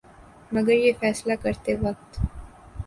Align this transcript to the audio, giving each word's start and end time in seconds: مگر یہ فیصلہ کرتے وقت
مگر 0.51 0.73
یہ 0.75 0.91
فیصلہ 0.99 1.33
کرتے 1.41 1.75
وقت 1.81 2.19